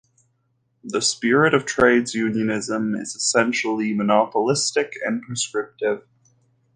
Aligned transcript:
The 0.83 0.99
spirit 0.99 1.53
of 1.53 1.63
trades 1.67 2.15
unionism 2.15 2.95
is 2.95 3.13
essentially 3.13 3.93
monopolistic 3.93 4.95
and 5.05 5.21
prescriptive. 5.21 6.07